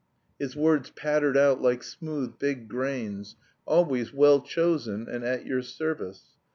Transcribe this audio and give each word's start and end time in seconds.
His 0.39 0.55
words 0.55 0.89
pattered 0.89 1.37
out 1.37 1.61
like 1.61 1.83
smooth, 1.83 2.39
big 2.39 2.67
grains, 2.67 3.35
always 3.67 4.11
well 4.11 4.41
chosen, 4.41 5.07
and 5.07 5.23
at 5.23 5.45
your 5.45 5.61
service. 5.61 6.23